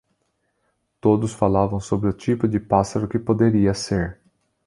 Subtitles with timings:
[0.99, 4.19] Todos falavam sobre o tipo de pássaro que poderia ser.